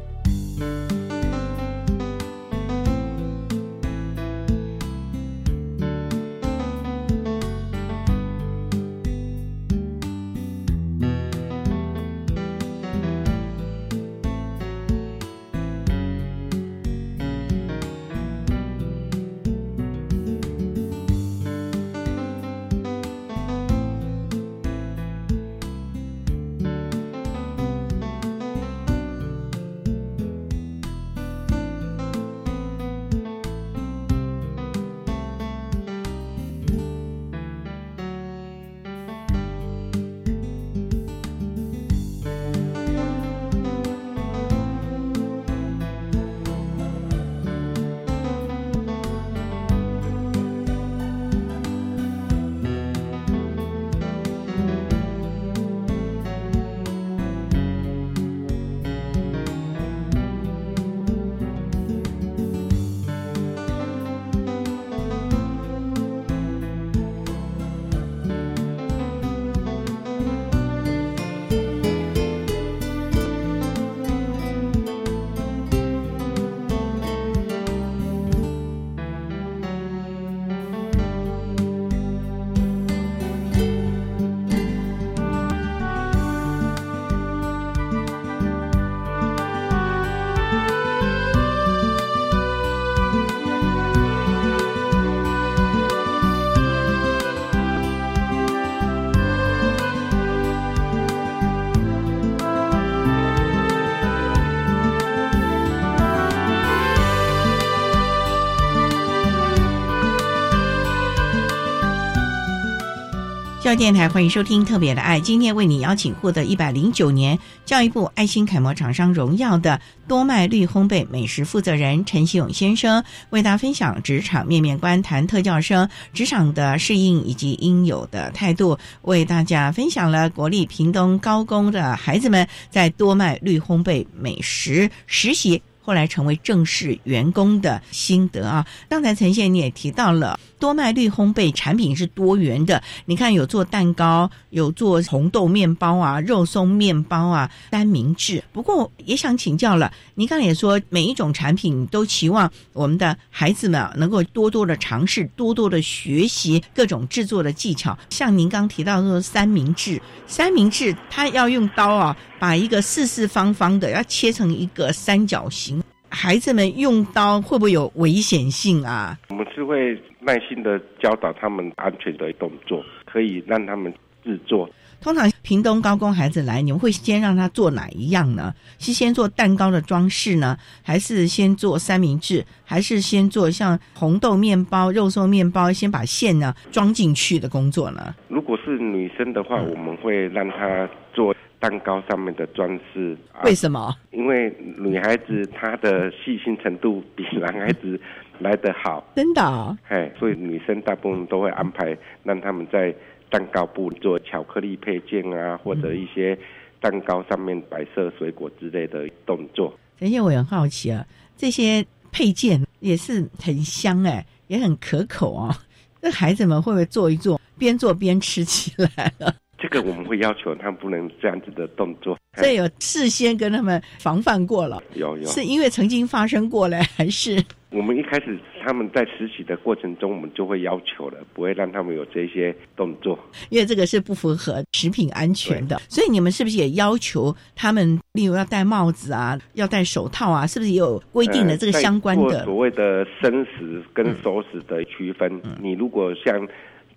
[113.77, 135.61] 电台欢迎收听《特别的爱》，今天为你邀请获得一百零九年教育部爱心楷模厂商荣耀的多麦绿烘焙美食负责人陈希勇先生，为大家分享职场面面观，谈特教生职场的适应以及应有的态度，为大家分享了国立屏东高工的孩子们在多麦绿烘焙美食实习。
[135.87, 138.67] 后来成为正式员工的心得啊！
[138.89, 148.43] 刚才陈宪你也提到了多麦绿烘焙产品是多元的，你看有做蛋糕，有做红豆面包啊、肉松面包啊、三明治。
[148.51, 157.99] 不过也想请教了，您刚才也说每一种产品都期望我们的孩子们能够多多的尝试，多多的学习各种制作的技巧。
[158.09, 165.83] 像您刚提到说三明治，三明治它要用刀啊，把一个四四方方的要切成一个三角形。
[166.15, 169.19] 孩子们用刀会不会有危险性啊？
[169.31, 173.93] 我们是会耐心的教导他们安全的动作，可以让他们
[174.23, 174.71] 制作。
[175.01, 178.55] 通常屏东高工孩子来，你们会先让他做哪一样呢？
[178.79, 188.15] 是先做蛋糕的装饰呢，还是先做三明治，还是先做像红豆面包、肉松面包，先把馅呢装进去的工作呢？
[188.29, 191.35] 如果是女生的话，我们会让她做。
[191.65, 193.97] 蛋糕上面的装饰，为什么？
[194.11, 197.99] 因为女孩子她的细心程度比男孩子
[198.39, 199.79] 来得好，真的。
[199.83, 202.95] 嘿，所以女生大部分都会安排让他们在
[203.31, 206.39] 蛋糕部做巧克力配件啊，或者一些
[206.83, 209.73] 蛋糕上面摆设水果之类的动作。
[210.03, 211.03] 而且我很好奇啊，
[211.35, 215.57] 这些配件也是很香哎，也很可口啊。
[216.03, 219.35] 那孩子们会不会做一做，边做边吃起来了？
[219.65, 224.83] 这个我们会要求他们不能这样子的动作， 这有事先跟他们防范过了。
[224.93, 227.43] 有有，是因为曾经发生过嘞，还是？
[227.71, 235.81] 我们一开始他们在实习的过程中，我们就会要求了，不会让他们有这些动作，因为这个是不符合食品安全的。
[235.89, 240.47] 所以你们是不是也要求他们，例如要戴帽子啊，要戴手套啊？
[240.47, 245.41] 是不是也有规定的这个相关的所谓的生食跟熟食的区分？
[245.59, 246.47] 你如果像。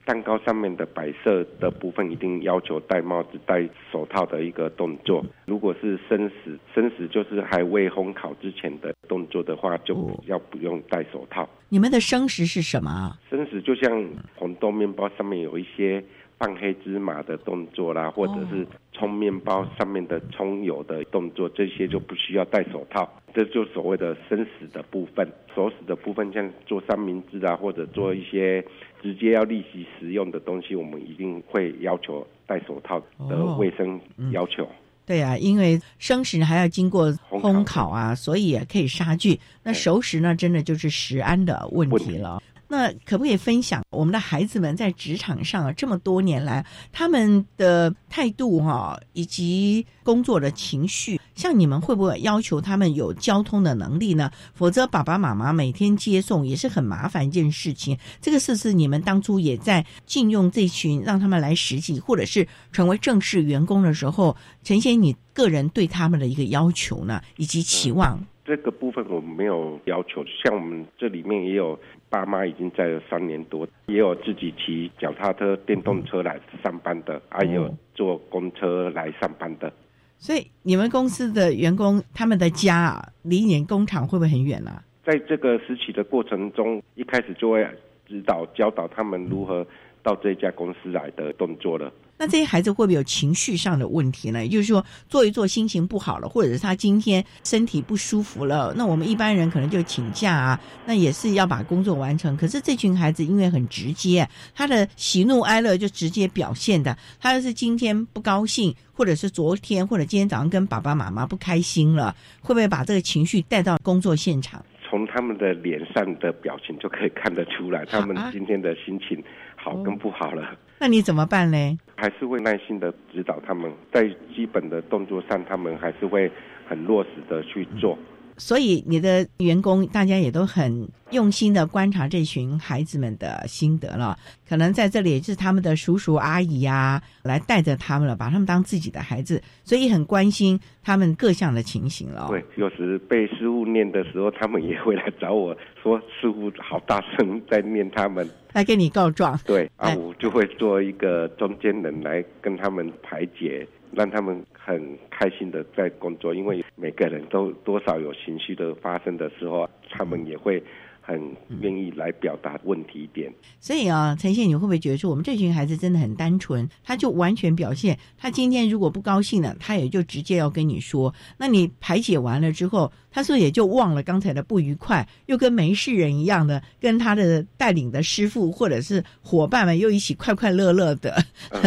[0.07, 5.21] 蛋糕上面的摆设的部分一定要求戴帽子、戴手套的一个动作。
[5.45, 11.47] 如果是生食，生食就是还未烘烤之前的动作的话，就要不用戴手套。
[11.67, 13.17] 你们的生食是什么？
[13.29, 16.01] 生食就像红豆面包上面有一些。
[16.39, 23.11] 放黑芝麻的动作啦，或者是葱面包上面的葱油的动作，这些就不需要戴手套。
[23.33, 28.63] 这就所谓的生食的部分，熟食的部分，像做三明治啊，或者做一些
[29.07, 33.97] 直接要立即食用的东西，我们一定会要求戴手套的卫生
[34.33, 34.67] 要求。
[35.05, 39.39] 对啊，因为生食还要经过烘烤啊，所以也可以杀菌。
[39.63, 42.43] 那熟食呢，真的就是食安的问题了。
[42.67, 51.19] 那可不可以分享我们的孩子们在职场上这么多年来他们的态度哈，以及工作的情绪？
[51.35, 54.31] 像你们会不会要求他们有交通的能力呢？
[54.53, 57.97] 否则爸爸妈妈每天接送也是很麻烦一件事情。
[58.21, 68.19] 这个事是你们当初也在禁用这群让他们来实习，或者是成为正式员工的时候，呈现你个人对他们的一个要求呢，以及期望。
[68.47, 71.77] 这个部分我们没有要求，像我们这里面也有
[72.09, 79.69] 爸妈已经在了三年多，也有自己骑脚踏车、电动车来上班的，还有坐公车来上班的。
[80.17, 84.81] 所以你们公司的员工他们的家啊，离你工厂会不会很远啊？
[85.03, 87.67] 在这个实习的过程中，一开始就会
[88.07, 89.67] 指导教导他们如何
[90.01, 91.91] 到这家公司来的动作了。
[92.17, 94.43] 那这些孩子会不会有情绪上的问题呢？
[94.43, 102.35] 也就是说，做一做心情不好了，或者是他今天身体不舒服了，那我们一般人可能就请假啊，那也是要把工作完成。
[102.35, 106.97] 可是这群孩子因为很直接，他的喜怒哀乐就直接表现的。
[107.19, 114.65] 他要是今天不高兴，或者是昨天或者今天早上跟爸爸妈妈不开心了，会不会把这个情绪带到工作现场？
[114.89, 119.21] 从他们的脸上的表情就可以看得出来，他们今天的心情
[119.55, 120.57] 好跟不好了。
[120.79, 121.77] 那你怎么办呢？
[121.97, 126.31] 还是会耐心的指导他们，在基本的动作上，他们还是会
[126.67, 127.97] 很落实的去做。
[128.37, 134.17] 所以你的员工大家也都很用心的观察这群孩子们的心得了，
[134.47, 142.27] 可能在这里是他们的叔叔阿姨呀，来带着他们了，把他们当自己的孩子，所以很关心他们各项的情形了。
[142.29, 149.39] 对，有时被师傅念的时候，他们也会来找我说：“师傅好大声在念他们。”来跟你告状。
[149.45, 153.67] 对，啊，我就会做一个中间人来跟他们排解。
[153.93, 160.61] 让他们很开心的在工作，因为每个人都多少有情绪的发生的时候，他们也会
[160.99, 161.17] 很
[161.61, 163.33] 愿意来表达问题点。
[163.61, 166.67] 所以啊，陈宪，你会不会觉得说，我们这群孩子真的很单纯？
[166.83, 171.15] 他就完全表现，他今天如果不高兴了，他也就直接要跟你说。
[171.37, 181.15] 那你排解完了之后，他是不是也就忘了刚才的不愉快，又跟没事人一样的，跟他的带领的师傅或者是伙伴们又一起快快乐乐的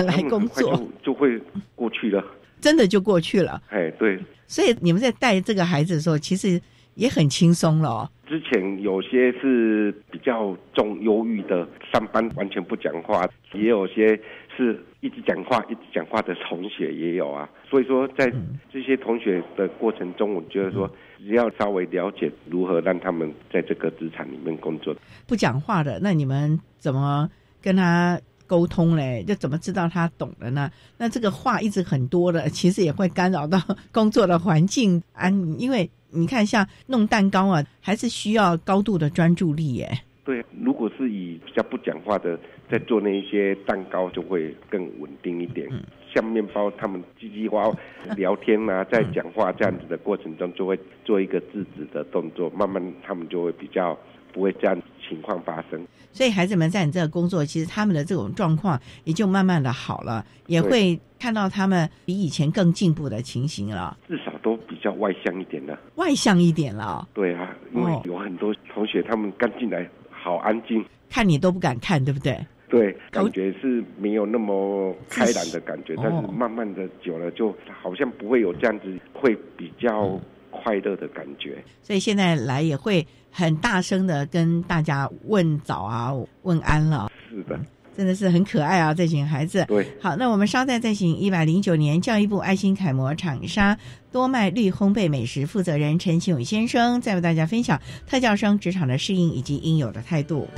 [0.06, 1.40] 来工作，就会
[1.74, 2.22] 过去了。
[2.60, 3.60] 真的就过去了。
[3.70, 4.18] 哎，对。
[4.46, 6.60] 所以你们在带这个孩子的时候，其实
[6.94, 8.10] 也很轻松了。
[8.26, 14.08] 之前有些是比较重忧郁的，上班完全不讲话；也有些
[14.56, 17.48] 是一直讲话、一直讲话的同学也有啊。
[17.68, 18.32] 所以说，在
[18.72, 20.88] 这些同学的过程中，我觉得说，
[21.18, 24.94] 只要稍微了解如何让他们在这个职场里面工作。
[25.26, 27.28] 不讲话的，那你们怎么
[27.62, 28.20] 跟他？
[28.50, 30.68] 沟通嘞，就怎么知道他懂了呢？
[30.98, 33.56] 那这个话一直很多的， 其实也会干扰到
[33.92, 35.30] 工作的环境啊。
[35.56, 39.88] 因为你看，像弄蛋糕啊，还是需要高度的专注力耶。
[40.24, 42.36] 对，如果是以比较不讲话的
[42.68, 45.68] 在做那一些蛋糕，就会更稳定一点。
[46.12, 47.72] 像面包，他们叽叽呱
[48.16, 53.96] 聊天啊，在讲话这样子的过程中，就会做一个制止的动作，慢慢他们就会比较。
[54.32, 55.80] 不会这样情况发生，
[56.12, 63.96] 所以孩子们在你这个工作，其实他们的这种状况也就慢慢的好了，也会看到他们比以前更进步的情形了。
[64.08, 67.06] 至少都比较外向一点了，外向一点了。
[67.12, 72.38] 对啊，因为有很多同学他们刚进来好安静，看你都不敢看，对不对？
[72.68, 77.52] 对，感觉是没有那么开朗的感觉，但是慢慢的久了，就
[77.82, 80.16] 好像不会有这样子，会比较
[80.52, 81.58] 快乐的感觉。
[81.82, 83.04] 所以现在来也会。
[83.30, 86.12] 很大声的跟大家问早啊，
[86.42, 87.10] 问安了。
[87.28, 87.60] 是的，
[87.96, 89.64] 真的是很可爱啊，这群孩子。
[89.68, 93.76] 对，好，那我们稍待再请一百零九年教育部爱心楷模厂商
[94.10, 100.48] 多麦绿烘焙美食负责人陈启勇先生，再为大家分享特教生职场的适应以及应有的态度。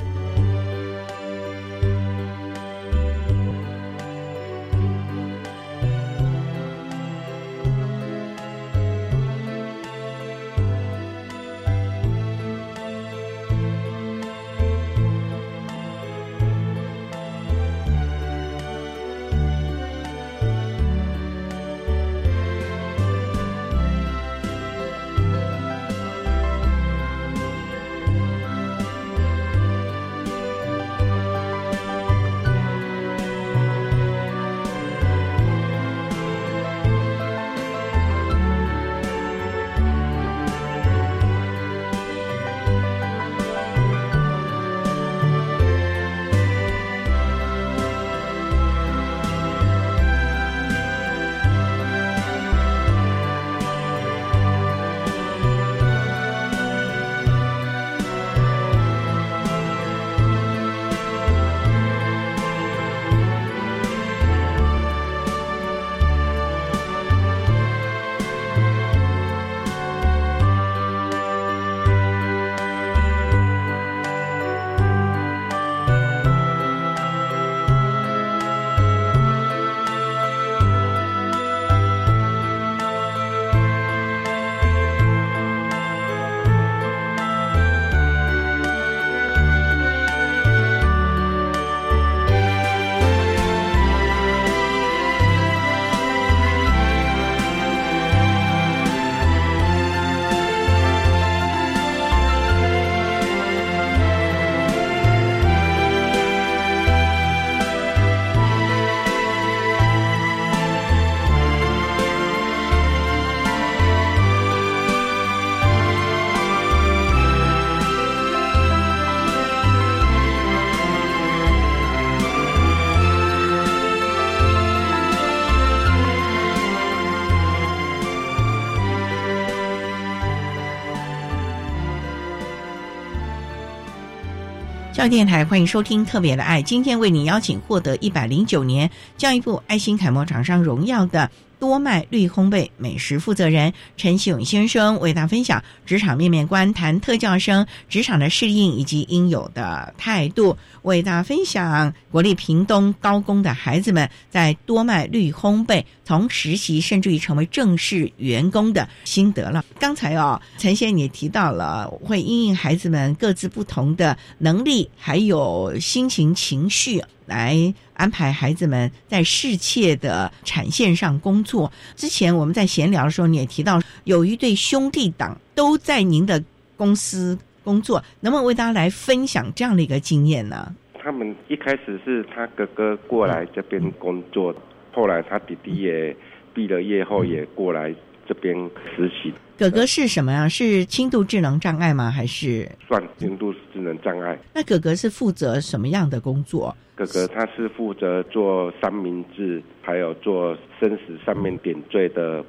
[135.09, 141.29] 电台欢迎收听《特别的爱》，今天为您邀请获得一百零九年教育部爱心楷模厂商荣耀的。
[141.63, 159.63] 多麦绿烘焙美食负责人陈启勇先生为大家分享职场面面观，谈特教生职场的适应以及应有的态度，为大家分享国立屏东高工的孩子们在多麦绿烘焙从实习甚至于成为正式员工的心得了。
[159.79, 167.01] 刚才哦，陈先生也提到了会因应孩子们各自不同的能力，还有心情情绪。
[167.25, 171.71] 来安排孩子们在世切的产线上工作。
[171.95, 176.43] 之前我们在闲聊的时候，你也提到有一对兄弟党都在您的
[176.75, 180.75] 公司工作，能不能为大家来分享这样的一个经验呢？
[181.01, 184.55] 他们一开始是他哥哥过来这边工作，
[184.91, 186.15] 后来他弟弟也
[186.53, 187.93] 毕了业后也过来
[188.27, 188.55] 这边
[188.95, 189.33] 实习。
[189.57, 190.49] 哥哥是什么呀？
[190.49, 192.09] 是轻度智能障碍吗？
[192.09, 194.37] 还是算轻度智能障碍？
[194.53, 196.75] 那哥哥是负责什么样的工作？
[196.95, 202.43] 哥哥他是负责做三明治，还有做生死上面点缀的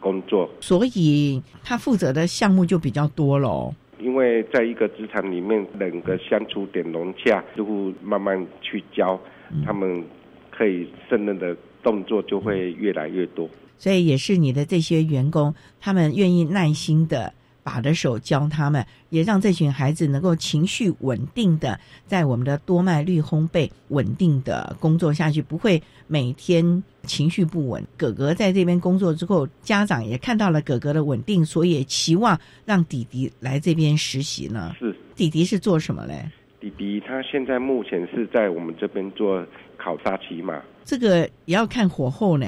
[0.00, 3.74] 工作，所以他负责的项目就比较多喽。
[3.98, 9.18] 因为在一个职场里面，两个相处点融洽，就会慢慢去教，
[9.64, 10.04] 他们
[10.50, 13.48] 可以胜任的动作就会越来越多。
[13.78, 27.84] 所以也是你的这些员工，他们愿意耐心的把着手教他们，也让这群孩子能够情绪稳定的在我们的多麦绿烘焙稳定的工作下去，不会每天情绪不稳。
[27.96, 34.74] 哥哥在这边工作之后，家长也看到了哥哥的稳定，所以也期望让弟弟来这边实习呢。
[34.78, 36.24] 是，弟弟是做什么嘞？
[36.60, 39.44] 弟弟他现在目前是在我们这边做
[39.76, 42.46] 考察骑马，这个也要看火候呢。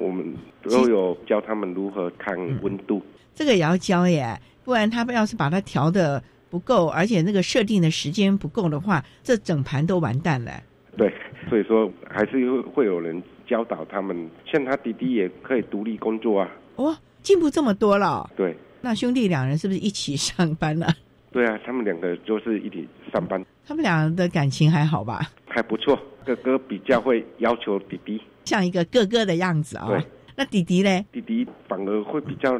[0.00, 3.02] 我们都有教他们如何看温度，
[3.34, 10.50] 这个也要教耶，不然他们要是把它调的不够，而且那个设定的时间不够的话，这整盘都完蛋了。
[10.96, 11.12] 对，
[11.48, 16.50] 所以说还是会会有人教导他们，像他弟弟也可以独立工作啊。
[16.76, 18.28] 哦，进步这么多了。
[18.36, 20.88] 对，那兄弟两人是不是一起上班了？
[21.30, 23.44] 对啊，他们两个就是一起上班。
[23.64, 25.30] 他们俩的感情还好吧？
[25.46, 29.86] 还不错，哥哥比较会要求弟弟，像一个哥哥的样子啊。
[29.88, 30.04] 对，
[30.36, 31.06] 那弟弟呢？
[31.12, 32.58] 弟弟反而会比较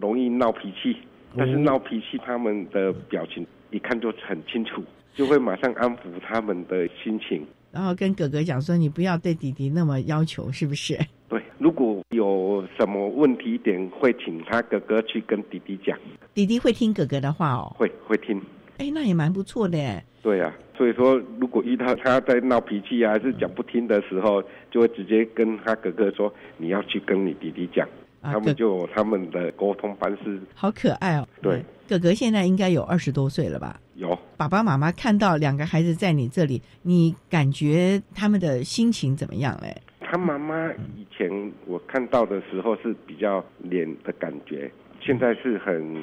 [0.00, 0.96] 容易闹脾气，
[1.36, 4.82] 但是闹脾气他们的表情一看就很清楚，
[5.14, 7.46] 就会马上安抚他们的心情。
[7.72, 10.96] 然后跟哥哥讲说：“你不要对弟弟那么要求，是不是？”
[11.28, 15.98] 对，如果有什么问题点，会请他哥哥去跟弟弟讲。
[16.32, 17.74] 弟弟会听哥哥的话哦。
[17.76, 18.40] 会会听。
[18.78, 20.02] 哎，那也蛮不错的。
[20.22, 27.86] 对呀，所以说，如果遇到他在闹脾气啊，还是讲不听的时候，就会直接跟他哥哥说：“你要去跟你弟弟讲。”
[28.22, 30.40] 他们就有他们的沟通方式。
[30.54, 31.28] 好可爱哦。
[31.42, 33.78] 对，哥哥现在应该有二十多岁了吧？
[33.96, 34.18] 有。
[34.38, 39.76] 爸爸妈妈看到两个孩子在你这里，你感觉他们的心情怎么样嘞？
[40.00, 44.70] 他妈妈以前我看到的时候是比较脸的感觉，
[45.02, 45.94] 现在是很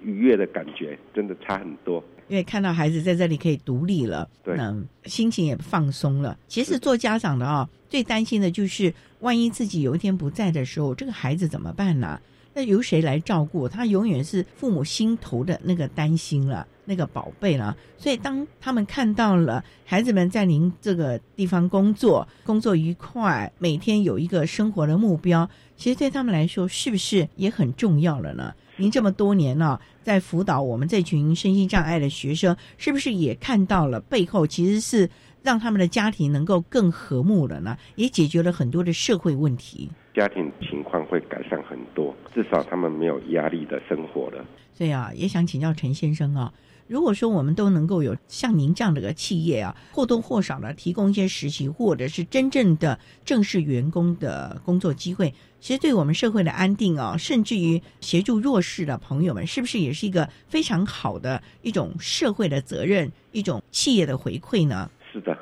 [0.00, 2.02] 愉悦的感觉，真的差很多。
[2.28, 4.58] 因为看到孩子在这里可以独立了，对，
[5.04, 6.36] 心情也放松了。
[6.48, 12.20] 其实做家长的啊，最担心的就是万一自己有一天不在的时候，这个孩子怎么办呢？
[12.56, 13.68] 那由谁来照顾？
[13.68, 17.76] 他永远是父母心头的那个担心了，那个宝贝了。
[17.98, 28.54] 所以当他们看到了孩子们在您这个地方工作，工作愉快，每天有一个生活的目标，其实对他们来说，是不是也很重要了呢？
[28.76, 35.08] 您这么多年呢，在辅导我们这群身心障碍的学生，是不是也看到了背后其实是
[35.42, 37.76] 让他们的家庭能够更和睦了呢？
[37.96, 44.44] 也解决了很多的社会问题，家庭情况会改善很多，至少他们没有压力的生活了。
[44.72, 46.52] 所以啊，也想请教陈先生啊。
[46.94, 64.88] 如果说我们都能够有像您这样的个企业啊，或多或少的提供一些实习，或者是真正的正式员工的工作机会，其实对我们社会的安定啊，甚至于协助弱势的朋友们，是不是也是一个非常好的一种社会的责任，一种企业的回馈呢？
[65.12, 65.36] 是的。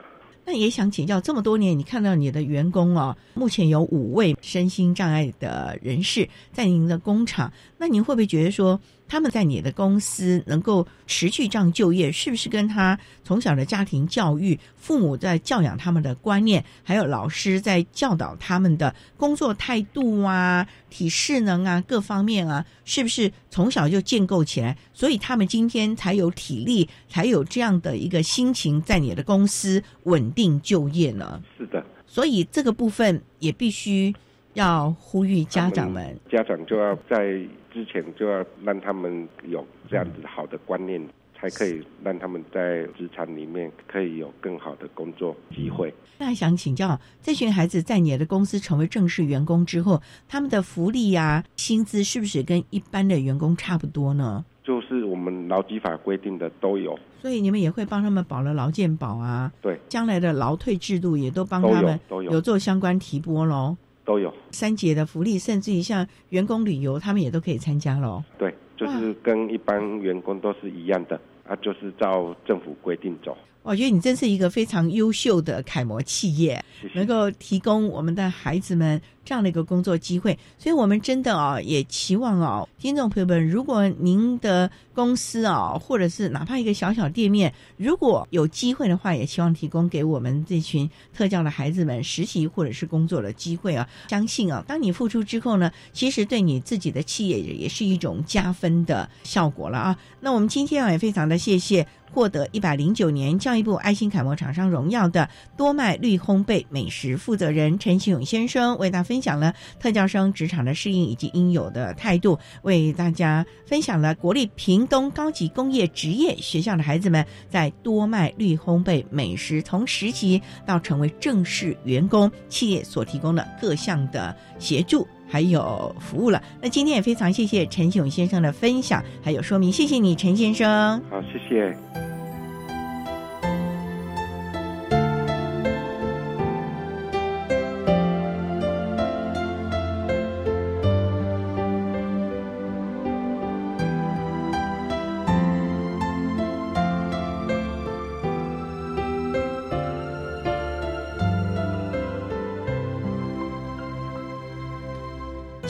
[0.44, 8.80] 那也想请教，这么多年你看到你的员工啊，目前有五位身心障碍的人士在您的工厂，那您会不会觉得说？
[9.12, 24.74] 他们在你的公司能够持续这样就业，是不是跟他从小的家庭教育、父母在教养他们的观念，还有老师在教导他们的工作态度啊、体适能啊各方面啊，是不是从小就建构起来？
[24.94, 31.38] 所以他们今天才有体力，才有这样的一个心情，在你的公司稳定就业呢？
[31.58, 34.14] 是的，所以这个部分也必须
[34.54, 37.38] 要呼吁家长们，家长就要在。
[37.72, 41.02] 之前就要让他们有这样子好的观念，
[41.34, 45.92] 才可以让他们在职场里面可以有更好的工作机会。
[46.18, 54.44] 那想请教，这群孩子在你的公司成为正式员工之后，他们的福利呀、薪资是不是跟一般的员工差不多呢？
[54.62, 56.96] 就是我们劳基法规定的都有。
[57.20, 59.50] 所以你们也会帮他们保了劳健保啊？
[59.60, 63.76] 对，将来的劳退制度也都帮他们都有有做相关提拨喽。
[64.04, 68.22] 都有三节的福利，甚至于像员工旅游，他们也都可以参加喽。
[68.38, 73.36] 对，就是跟一般员工都是一样的啊，就是照政府规定走。
[73.62, 76.60] 我觉得你真是一个非常优秀的楷模企业，
[76.94, 80.38] 能够提供我们的孩子们这样的一个工作机会。
[80.58, 93.88] 所以，我们真的哦，也期望哦，听众朋友们，如果您的公司啊，或者是哪怕一个小小店面，如果有机会的话，也希望提供给我们这群特教的孩子们实习或者是工作的机会啊。
[94.08, 99.96] 相信啊，当你付出之后呢，其实对你自己的企业也是一种加分的效果了啊。
[100.20, 101.86] 那我们今天啊，也非常的谢谢。
[102.14, 125.06] 获得一百零九年教育部爱心楷模厂商荣耀的多麦绿烘焙美食负责人陈启勇先生，为大家分享了特教生职场的适应以及应有的态度，为大家分享了国立屏东高级工业职业学校的孩子们在多麦绿烘焙美食从实习到成为正式员工，企业所提供的各项的协助。
[125.28, 126.42] 还有服务了。
[126.60, 129.72] 那今天也非常谢谢陈勇先生的分享，还有说明。
[129.72, 131.02] 谢谢你，陈先生。
[131.10, 132.11] 好，谢谢。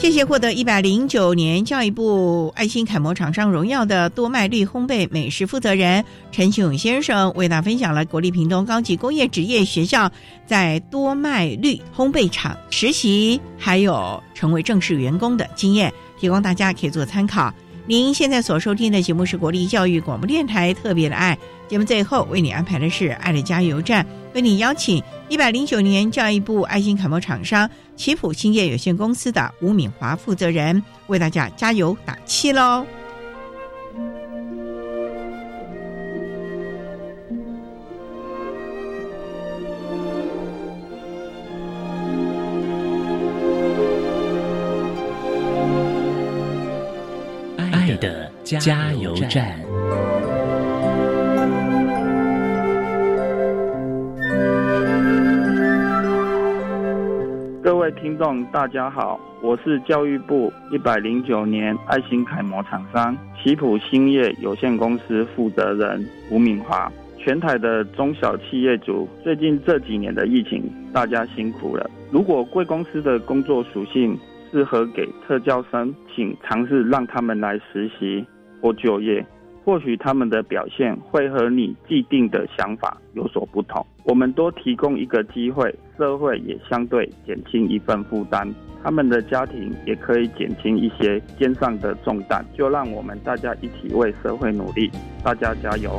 [0.03, 10.11] 谢谢获得一百零九年教育部爱心楷模厂商荣耀的多麦绿烘焙美食负责人陈启勇先生，为大家分享了国立屏东高级工业职业学校
[10.45, 15.89] 在多麦绿烘焙厂实习，还有成为正式员工的经验，
[16.19, 17.53] 提供大家可以做参考。
[17.85, 21.37] 您现在所收听的节目是国立教育广播电台特别的爱
[21.69, 27.69] 节目，最后为你安排的是爱的加油站，为你邀请一百零九年教育部爱心楷模厂商。
[27.95, 32.85] 奇普兴业有限公司的吴敏华负责人为大家加油打气喽！
[47.57, 49.72] 爱的加油站。
[58.03, 66.91] 听众，大家好，我是教育部一百零九年爱心楷模厂商奇普兴业有限公司负责人吴敏华。
[67.17, 71.89] 全台的中小企业主，最近这几年的疫情，大家辛苦了。
[72.11, 74.19] 如果贵公司的工作属性
[74.51, 78.25] 适合给特教生，请尝试让他们来实习
[78.61, 79.25] 或就业。
[79.65, 83.85] 或许他们的表现会和你既定的想法有所不同。
[84.03, 88.45] 我们多提供一个机会，社会也相对减轻一份负担，
[88.83, 92.45] 他们的家庭也可以减轻一些肩上的重担。
[92.57, 94.91] 就让我们大家一起为社会努力，
[95.23, 95.97] 大家加油！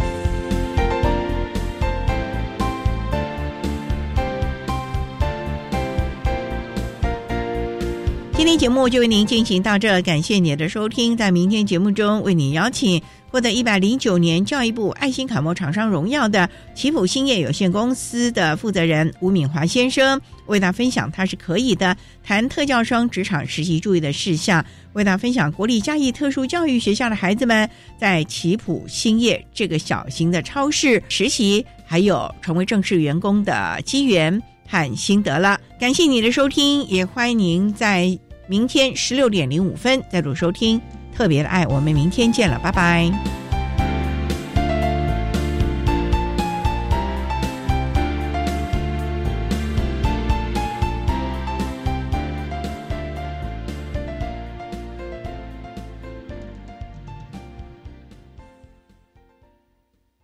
[8.32, 11.16] 今天节目就为您进行到这，感谢您的收听。
[11.16, 13.00] 在明天节目中，为您邀请。
[13.34, 27.68] 获得一百零九年教育部爱心楷模厂商荣耀的奇普兴业有限公司的负责人吴敏华先生，为大家分享他是可以的谈特教生职场实习注意的事项，为大家分享国立嘉义特殊教育学校的孩子们
[27.98, 35.58] 在奇普兴业这个小型的超市实习，还有成为正式员工的机缘和心得了。
[35.80, 38.16] 感谢你的收听，也欢迎您在
[38.46, 40.80] 明天十六点零五分再度收听。
[41.16, 43.43] 特别的爱，我们明天见了，拜拜。